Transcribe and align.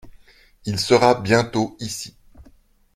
Il 0.65 0.79
sera 0.79 1.13
bientôt 1.13 1.77
ici. 1.79 2.15